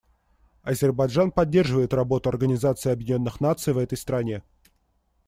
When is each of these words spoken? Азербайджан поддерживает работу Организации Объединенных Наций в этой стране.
Азербайджан 0.63 1.29
поддерживает 1.31 1.93
работу 1.93 2.29
Организации 2.29 2.89
Объединенных 2.91 3.39
Наций 3.39 3.71
в 3.71 3.77
этой 3.77 3.99
стране. 3.99 4.41